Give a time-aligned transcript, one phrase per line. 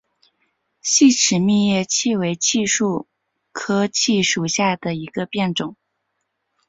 [0.81, 3.07] 细齿密叶槭为槭树
[3.51, 5.77] 科槭属下的一个变种。